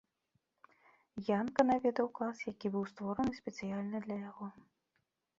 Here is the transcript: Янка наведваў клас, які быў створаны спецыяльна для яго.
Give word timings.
Янка 1.39 1.65
наведваў 1.67 2.09
клас, 2.19 2.37
які 2.51 2.71
быў 2.75 2.83
створаны 2.93 3.33
спецыяльна 3.41 3.97
для 4.07 4.17
яго. 4.29 4.45